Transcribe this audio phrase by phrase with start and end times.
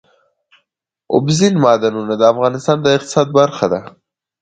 [1.13, 3.79] اوبزین معدنونه د افغانستان د اقتصاد برخه ده.